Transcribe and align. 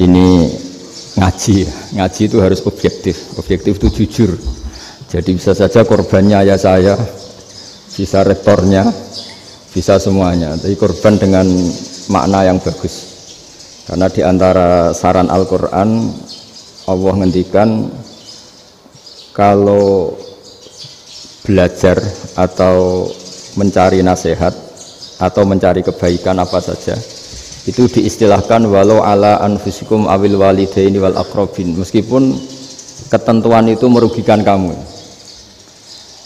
ini 0.00 0.50
ngaji 1.14 1.56
ngaji 1.94 2.22
itu 2.26 2.38
harus 2.42 2.60
objektif. 2.66 3.38
Objektif 3.38 3.78
itu 3.78 3.88
jujur. 4.02 4.30
Jadi 5.10 5.30
bisa 5.38 5.54
saja 5.54 5.86
korbannya 5.86 6.42
ayah 6.42 6.58
saya 6.58 6.94
bisa 7.94 8.26
rektornya 8.26 8.90
bisa 9.70 9.98
semuanya. 10.02 10.58
Tapi 10.58 10.74
korban 10.74 11.14
dengan 11.14 11.46
makna 12.10 12.46
yang 12.46 12.58
bagus. 12.58 13.14
Karena 13.86 14.08
di 14.10 14.24
antara 14.24 14.90
saran 14.96 15.28
Al-Quran 15.30 16.10
Allah 16.88 17.14
ngendikan 17.20 17.86
kalau 19.36 20.16
belajar 21.44 22.00
atau 22.34 23.06
mencari 23.54 24.00
nasihat 24.00 24.52
atau 25.20 25.42
mencari 25.46 25.84
kebaikan 25.84 26.40
apa 26.40 26.58
saja 26.58 26.96
itu 27.64 27.88
diistilahkan 27.88 28.68
walau 28.68 29.00
ala 29.00 29.40
anfusikum 29.40 30.04
awil 30.04 30.36
walidaini 30.36 31.00
wal 31.00 31.16
akrobin 31.16 31.72
meskipun 31.80 32.36
ketentuan 33.08 33.64
itu 33.72 33.88
merugikan 33.88 34.44
kamu. 34.44 34.76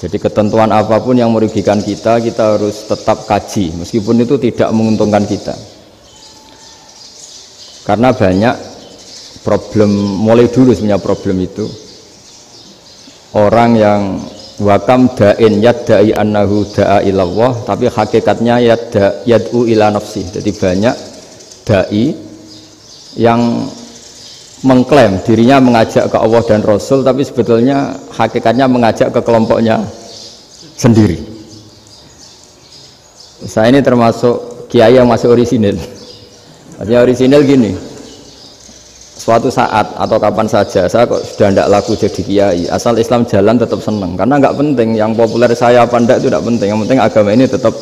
Jadi 0.00 0.16
ketentuan 0.16 0.72
apa 0.72 0.96
pun 0.98 1.12
yang 1.12 1.28
merugikan 1.30 1.78
kita 1.78 2.18
kita 2.24 2.56
harus 2.56 2.88
tetap 2.88 3.28
kaji. 3.28 3.84
Meskipun 3.84 4.24
itu 4.24 4.40
tidak 4.40 4.72
menguntungkan 4.72 5.28
kita. 5.28 5.52
Karena 7.84 8.08
banyak 8.10 8.54
problem 9.44 9.92
mulai 10.24 10.48
dulu 10.48 10.72
sebenarnya 10.72 11.04
problem 11.04 11.36
itu. 11.44 11.68
Orang 13.36 13.76
yang 13.76 14.24
wakam 14.60 15.08
da'in 15.12 15.60
yadda'i 15.64 16.12
annahu 16.16 16.68
da'a 16.68 17.00
ilallah 17.04 17.64
tapi 17.64 17.88
hakikatnya 17.88 18.60
yad'u 19.24 19.64
ila 19.64 19.88
nafsi 19.88 20.20
jadi 20.28 20.50
banyak 20.52 20.94
dai 21.66 22.14
yang 23.18 23.66
mengklaim 24.60 25.18
dirinya 25.24 25.56
mengajak 25.58 26.12
ke 26.12 26.16
Allah 26.20 26.42
dan 26.44 26.60
Rasul 26.60 27.00
tapi 27.00 27.24
sebetulnya 27.24 27.96
hakikatnya 28.12 28.68
mengajak 28.68 29.08
ke 29.10 29.20
kelompoknya 29.24 29.80
sendiri. 30.76 31.20
Saya 33.48 33.72
ini 33.72 33.80
termasuk 33.80 34.68
kiai 34.68 35.00
yang 35.00 35.08
masih 35.08 35.32
orisinil. 35.32 35.80
Artinya 36.76 37.00
orisinil 37.04 37.42
gini 37.44 37.72
suatu 39.20 39.52
saat 39.52 39.84
atau 40.00 40.16
kapan 40.16 40.48
saja 40.48 40.88
saya 40.88 41.04
kok 41.04 41.20
sudah 41.20 41.52
tidak 41.52 41.68
laku 41.68 41.92
jadi 41.92 42.20
kiai 42.24 42.62
asal 42.72 42.96
Islam 42.96 43.28
jalan 43.28 43.60
tetap 43.60 43.76
senang 43.84 44.16
karena 44.16 44.40
nggak 44.40 44.56
penting 44.56 44.96
yang 44.96 45.12
populer 45.12 45.52
saya 45.52 45.84
apa 45.84 46.00
enggak 46.00 46.24
itu 46.24 46.32
tidak 46.32 46.40
penting 46.48 46.68
yang 46.72 46.80
penting 46.80 46.98
agama 46.98 47.28
ini 47.36 47.44
tetap 47.44 47.76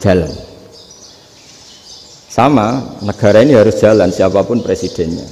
jalan 0.00 0.32
sama, 2.36 2.84
negara 3.00 3.40
ini 3.40 3.56
harus 3.56 3.80
jalan 3.80 4.12
siapa 4.12 4.44
pun 4.44 4.60
presidennya. 4.60 5.24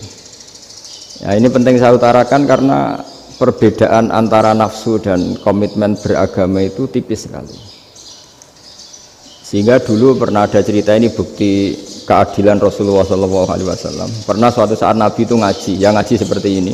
Ya, 1.21 1.37
ini 1.37 1.53
penting 1.53 1.77
saya 1.77 1.93
utarakan 1.93 2.49
karena 2.49 2.97
perbedaan 3.37 4.09
antara 4.09 4.57
nafsu 4.57 4.97
dan 4.97 5.37
komitmen 5.45 6.01
beragama 6.01 6.65
itu 6.65 6.89
tipis 6.89 7.29
sekali. 7.29 7.53
Sehingga 9.45 9.85
dulu 9.85 10.17
pernah 10.17 10.49
ada 10.49 10.65
cerita 10.65 10.97
ini 10.97 11.13
bukti 11.13 11.77
keadilan 12.09 12.57
Rasulullah 12.57 13.05
SAW. 13.05 14.25
Pernah 14.25 14.49
suatu 14.49 14.73
saat 14.73 14.97
Nabi 14.97 15.29
itu 15.29 15.37
ngaji, 15.37 15.77
yang 15.77 16.01
ngaji 16.01 16.15
seperti 16.17 16.51
ini. 16.57 16.73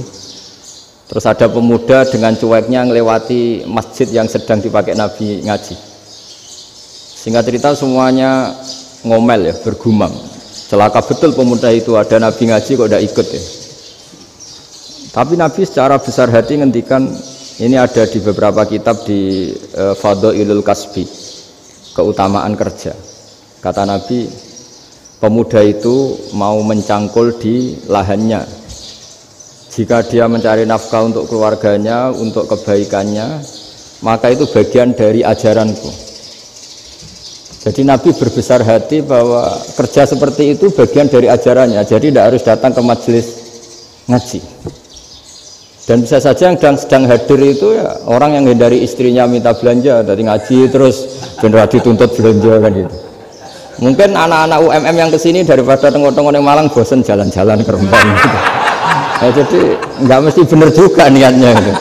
Terus 1.10 1.26
ada 1.26 1.50
pemuda 1.50 2.06
dengan 2.06 2.38
cueknya 2.38 2.86
melewati 2.86 3.66
masjid 3.66 4.06
yang 4.06 4.30
sedang 4.30 4.62
dipakai 4.62 4.94
Nabi 4.94 5.42
ngaji. 5.42 5.74
Sehingga 7.18 7.42
cerita 7.42 7.74
semuanya 7.74 8.54
ngomel 9.04 9.50
ya, 9.50 9.54
bergumam. 9.64 10.12
Celaka 10.70 11.02
betul 11.02 11.34
pemuda 11.34 11.70
itu 11.74 11.98
ada 11.98 12.22
Nabi 12.22 12.46
ngaji 12.46 12.70
kok 12.78 12.86
tidak 12.86 13.02
ikut 13.02 13.26
ya. 13.26 13.42
Tapi 15.10 15.34
Nabi 15.34 15.66
secara 15.66 15.98
besar 15.98 16.30
hati 16.30 16.62
ngendikan 16.62 17.10
ini 17.58 17.74
ada 17.74 18.06
di 18.06 18.22
beberapa 18.22 18.62
kitab 18.62 19.02
di 19.02 19.50
e, 19.50 19.84
Fadhailul 19.98 20.62
Kasbi 20.62 21.02
keutamaan 21.98 22.54
kerja. 22.54 22.94
Kata 23.58 23.82
Nabi 23.82 24.30
pemuda 25.18 25.60
itu 25.66 26.14
mau 26.38 26.62
mencangkul 26.62 27.36
di 27.42 27.76
lahannya. 27.90 28.46
Jika 29.70 30.06
dia 30.06 30.30
mencari 30.30 30.66
nafkah 30.66 31.06
untuk 31.06 31.26
keluarganya, 31.30 32.14
untuk 32.14 32.46
kebaikannya, 32.46 33.42
maka 34.02 34.30
itu 34.30 34.46
bagian 34.50 34.94
dari 34.94 35.26
ajaranku. 35.26 36.09
Jadi 37.60 37.84
Nabi 37.84 38.16
berbesar 38.16 38.64
hati 38.64 39.04
bahwa 39.04 39.44
kerja 39.76 40.08
seperti 40.08 40.56
itu 40.56 40.72
bagian 40.72 41.12
dari 41.12 41.28
ajarannya. 41.28 41.84
Jadi 41.84 42.08
tidak 42.08 42.32
harus 42.32 42.40
datang 42.40 42.72
ke 42.72 42.80
majelis 42.80 43.26
ngaji. 44.08 44.40
Dan 45.84 46.00
bisa 46.00 46.22
saja 46.22 46.48
yang 46.48 46.56
sedang, 46.56 46.76
sedang 46.80 47.04
hadir 47.04 47.40
itu 47.44 47.76
ya 47.76 48.00
orang 48.08 48.40
yang 48.40 48.44
dari 48.56 48.80
istrinya 48.80 49.28
minta 49.28 49.52
belanja, 49.52 50.00
dari 50.00 50.24
ngaji 50.24 50.72
terus 50.72 51.20
benar 51.36 51.68
dituntut 51.68 52.16
belanja 52.16 52.54
kan 52.64 52.72
gitu. 52.72 52.96
Mungkin 53.80 54.12
anak-anak 54.12 54.60
UMM 54.60 54.96
yang 54.96 55.10
ke 55.12 55.18
sini 55.20 55.40
daripada 55.44 55.88
tengok-tengok 55.88 56.32
yang 56.36 56.44
Malang 56.44 56.68
bosan 56.68 57.04
jalan-jalan 57.04 57.60
ke 57.60 57.70
Rembang 57.76 58.06
gitu. 58.12 58.38
Ya, 59.20 59.28
jadi 59.36 59.60
nggak 60.04 60.20
mesti 60.24 60.40
benar 60.48 60.68
juga 60.72 61.04
niatnya 61.12 61.50
gitu. 61.60 61.72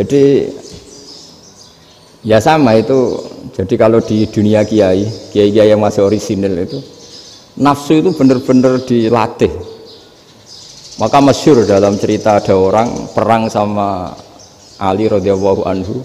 Jadi 0.00 0.24
ya 2.24 2.38
sama 2.40 2.76
itu 2.80 3.27
jadi 3.54 3.74
kalau 3.74 3.98
di 4.02 4.28
dunia 4.28 4.62
kiai, 4.62 5.06
kiai-kiai 5.34 5.72
yang 5.72 5.82
masih 5.82 6.06
orisinil 6.06 6.54
itu 6.58 6.78
nafsu 7.58 7.98
itu 7.98 8.10
benar-benar 8.14 8.82
dilatih. 8.86 9.50
Maka 10.98 11.18
masyur 11.22 11.62
dalam 11.62 11.94
cerita 11.94 12.42
ada 12.42 12.54
orang 12.58 13.10
perang 13.14 13.46
sama 13.46 14.14
Ali 14.82 15.06
radhiyallahu 15.06 15.62
anhu. 15.66 16.02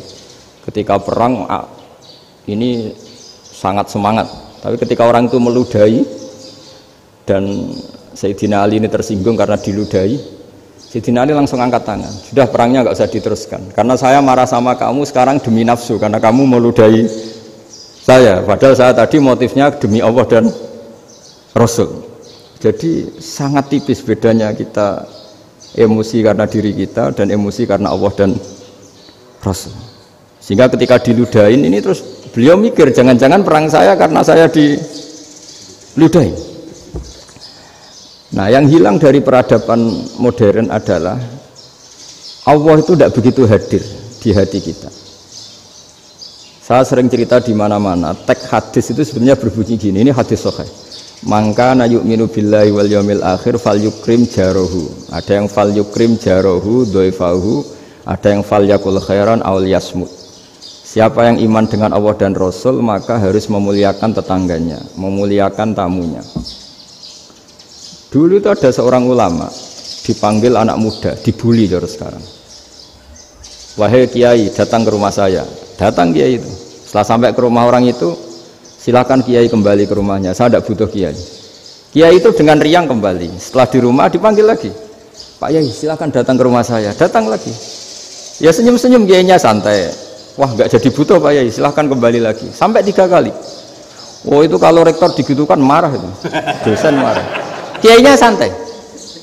Ketika 0.65 1.01
perang 1.01 1.45
ini 2.45 2.93
sangat 3.43 3.89
semangat. 3.89 4.29
Tapi 4.61 4.77
ketika 4.79 5.09
orang 5.09 5.27
itu 5.27 5.37
meludahi 5.41 6.01
dan 7.25 7.73
Sayyidina 8.13 8.63
Ali 8.63 8.77
ini 8.77 8.87
tersinggung 8.87 9.33
karena 9.33 9.57
diludahi, 9.57 10.42
Sayyidina 10.93 11.25
Ali 11.25 11.33
langsung 11.33 11.57
angkat 11.57 11.89
tangan. 11.89 12.13
Sudah 12.13 12.45
perangnya 12.45 12.85
nggak 12.85 12.93
usah 12.93 13.09
diteruskan. 13.09 13.73
Karena 13.73 13.97
saya 13.97 14.21
marah 14.21 14.45
sama 14.45 14.77
kamu 14.77 15.09
sekarang 15.09 15.41
demi 15.41 15.65
nafsu 15.65 15.97
karena 15.97 16.21
kamu 16.21 16.45
meludahi 16.45 17.09
saya 18.03 18.43
padahal 18.43 18.75
saya 18.75 18.91
tadi 18.91 19.23
motifnya 19.23 19.71
demi 19.71 20.03
Allah 20.03 20.27
dan 20.27 20.51
Rasul 21.55 22.03
jadi 22.59 23.15
sangat 23.15 23.71
tipis 23.71 24.03
bedanya 24.03 24.51
kita 24.51 25.07
emosi 25.79 26.19
karena 26.19 26.43
diri 26.43 26.75
kita 26.75 27.15
dan 27.15 27.31
emosi 27.31 27.63
karena 27.63 27.95
Allah 27.95 28.11
dan 28.11 28.35
Rasul 29.39 29.71
sehingga 30.43 30.67
ketika 30.67 30.99
diludahin 30.99 31.63
ini 31.63 31.79
terus 31.79 32.03
beliau 32.35 32.59
mikir 32.59 32.91
jangan-jangan 32.91 33.39
perang 33.47 33.71
saya 33.71 33.95
karena 33.95 34.19
saya 34.19 34.51
diludahin 34.51 36.35
nah 38.33 38.49
yang 38.49 38.65
hilang 38.65 38.97
dari 38.97 39.21
peradaban 39.21 39.79
modern 40.17 40.73
adalah 40.73 41.21
Allah 42.43 42.75
itu 42.81 42.97
tidak 42.97 43.13
begitu 43.15 43.47
hadir 43.47 43.83
di 44.19 44.29
hati 44.35 44.59
kita 44.59 45.03
saya 46.63 46.87
sering 46.87 47.11
cerita 47.11 47.43
di 47.43 47.51
mana-mana. 47.51 48.15
Teks 48.15 48.47
hadis 48.47 48.87
itu 48.95 49.03
sebenarnya 49.03 49.35
berbunyi 49.35 49.75
gini. 49.75 49.99
Ini 49.99 50.15
hadis 50.15 50.47
sahih. 50.47 50.63
Mangka 51.27 51.75
na 51.75 51.83
yu'minu 51.91 52.31
billahi 52.31 52.71
wal 52.71 52.87
yawmil 52.87 53.19
akhir 53.19 53.59
fal 53.59 53.75
yukrim 53.75 54.23
jarohu. 54.23 55.11
Ada 55.11 55.43
yang 55.43 55.51
fal 55.51 55.75
yukrim 55.75 56.15
jarohu 56.15 56.87
doifahu. 56.87 57.67
Ada 58.07 58.39
yang 58.39 58.47
fal 58.47 58.63
yakul 58.63 58.95
khairan 59.03 59.43
awal 59.43 59.67
yasmut. 59.67 60.07
Siapa 60.63 61.35
yang 61.35 61.43
iman 61.51 61.67
dengan 61.67 61.91
Allah 61.91 62.15
dan 62.15 62.31
Rasul 62.31 62.79
maka 62.79 63.19
harus 63.19 63.43
memuliakan 63.51 64.15
tetangganya, 64.15 64.79
memuliakan 64.95 65.75
tamunya. 65.75 66.23
Dulu 68.13 68.37
itu 68.37 68.45
ada 68.45 68.69
seorang 68.69 69.09
ulama 69.09 69.49
dipanggil 70.05 70.53
anak 70.53 70.77
muda, 70.77 71.17
dibully 71.17 71.65
terus 71.65 71.97
sekarang. 71.97 72.21
Wahai 73.73 74.05
kiai, 74.05 74.53
datang 74.53 74.85
ke 74.85 74.93
rumah 74.93 75.09
saya. 75.09 75.41
Datang 75.81 76.13
kiai 76.13 76.37
itu. 76.37 76.45
Setelah 76.85 77.09
sampai 77.09 77.33
ke 77.33 77.41
rumah 77.41 77.65
orang 77.65 77.89
itu 77.89 78.13
silakan 78.77 79.25
kiai 79.25 79.49
kembali 79.49 79.89
ke 79.89 79.97
rumahnya. 79.97 80.37
Saya 80.37 80.53
tidak 80.53 80.69
butuh 80.69 80.85
kiai. 80.93 81.17
Kiai 81.89 82.21
itu 82.21 82.29
dengan 82.37 82.61
riang 82.61 82.85
kembali. 82.85 83.33
Setelah 83.41 83.65
di 83.73 83.79
rumah 83.81 84.05
dipanggil 84.13 84.45
lagi. 84.45 84.69
Pak 85.41 85.49
Yai 85.49 85.65
silakan 85.65 86.13
datang 86.13 86.37
ke 86.37 86.43
rumah 86.45 86.61
saya. 86.61 86.93
Datang 86.93 87.25
lagi. 87.25 87.49
Ya 88.37 88.53
senyum-senyum 88.53 89.09
kiainya 89.09 89.41
santai. 89.41 89.89
Wah 90.37 90.53
nggak 90.53 90.69
jadi 90.69 90.89
butuh 90.93 91.17
Pak 91.17 91.33
Yai. 91.33 91.49
Silahkan 91.49 91.89
kembali 91.89 92.21
lagi. 92.21 92.45
Sampai 92.53 92.85
tiga 92.85 93.09
kali. 93.09 93.33
Oh 94.29 94.45
itu 94.45 94.61
kalau 94.61 94.85
rektor 94.85 95.09
digitukan 95.17 95.57
marah 95.57 95.89
itu. 95.89 96.09
Dosen 96.61 96.93
marah 97.01 97.42
kiainya 97.83 98.15
santai 98.15 98.49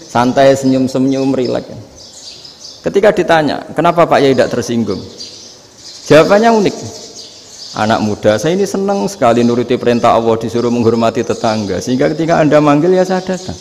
santai 0.07 0.53
senyum-senyum 0.53 1.33
rileks 1.33 1.73
ketika 2.85 3.11
ditanya 3.17 3.65
kenapa 3.73 4.05
Pak 4.05 4.21
Yai 4.21 4.37
tidak 4.37 4.53
tersinggung 4.53 5.01
Jawabannya 6.11 6.51
unik. 6.51 6.77
Anak 7.79 8.03
muda, 8.03 8.35
saya 8.35 8.59
ini 8.59 8.67
senang 8.67 9.07
sekali 9.07 9.47
nuruti 9.47 9.79
perintah 9.79 10.19
Allah 10.19 10.35
disuruh 10.35 10.75
menghormati 10.75 11.23
tetangga. 11.23 11.79
Sehingga 11.79 12.11
ketika 12.11 12.43
anda 12.43 12.59
manggil 12.59 12.91
ya 12.91 13.07
saya 13.07 13.23
datang. 13.23 13.55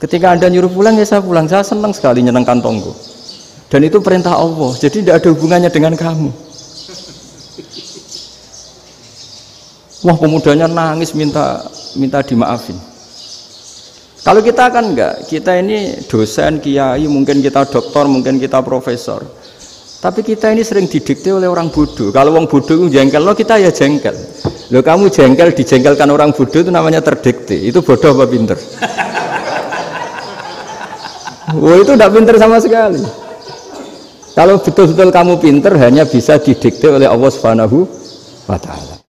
Ketika 0.00 0.32
Anda 0.32 0.48
nyuruh 0.48 0.72
pulang 0.72 0.96
ya 0.96 1.04
saya 1.04 1.20
pulang. 1.20 1.44
Saya 1.44 1.60
senang 1.60 1.92
sekali 1.92 2.24
nyenang 2.24 2.48
kantongku. 2.48 2.96
Dan 3.68 3.84
itu 3.84 4.00
perintah 4.00 4.32
Allah. 4.32 4.72
Jadi 4.80 5.04
tidak 5.04 5.20
ada 5.20 5.28
hubungannya 5.36 5.68
dengan 5.68 5.92
kamu. 5.92 6.32
Wah 10.00 10.16
pemudanya 10.16 10.64
nangis 10.64 11.12
minta 11.12 11.60
minta 12.00 12.24
dimaafin. 12.24 12.80
Kalau 14.20 14.44
kita 14.44 14.68
kan 14.68 14.84
enggak, 14.92 15.24
kita 15.24 15.56
ini 15.64 16.04
dosen, 16.04 16.60
kiai, 16.60 17.08
mungkin 17.08 17.40
kita 17.40 17.64
dokter, 17.64 18.04
mungkin 18.04 18.36
kita 18.36 18.60
profesor. 18.60 19.24
Tapi 20.00 20.20
kita 20.24 20.52
ini 20.52 20.64
sering 20.64 20.88
didikte 20.88 21.28
oleh 21.32 21.48
orang 21.48 21.72
bodoh. 21.72 22.12
Kalau 22.12 22.36
orang 22.36 22.48
bodoh 22.48 22.88
jengkel, 22.88 23.20
lo 23.20 23.32
kita 23.32 23.56
ya 23.60 23.72
jengkel. 23.72 24.12
Lo 24.72 24.80
kamu 24.84 25.08
jengkel, 25.08 25.52
dijengkelkan 25.56 26.08
orang 26.08 26.32
bodoh 26.36 26.60
itu 26.60 26.72
namanya 26.72 27.00
terdikte. 27.00 27.56
Itu 27.56 27.80
bodoh 27.80 28.16
apa 28.16 28.24
pinter? 28.28 28.56
Wah 31.56 31.76
itu 31.84 31.92
tidak 31.96 32.10
pinter 32.12 32.36
sama 32.36 32.56
sekali. 32.60 33.00
Kalau 34.36 34.56
betul-betul 34.56 35.08
kamu 35.12 35.34
pinter 35.36 35.72
hanya 35.80 36.08
bisa 36.08 36.40
didikte 36.40 36.88
oleh 36.88 37.08
Allah 37.08 37.28
Subhanahu 37.28 37.84
wa 38.48 38.56
taala. 38.56 38.99